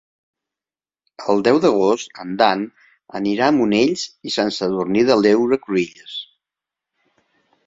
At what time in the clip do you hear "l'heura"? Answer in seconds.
5.21-5.61